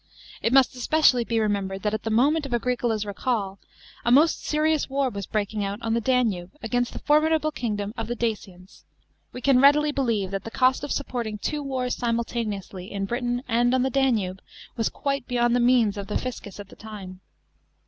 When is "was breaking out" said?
5.11-5.79